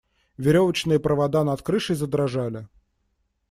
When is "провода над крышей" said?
0.99-1.95